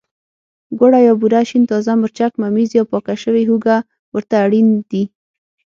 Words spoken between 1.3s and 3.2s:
شین تازه مرچک، ممیز او پاکه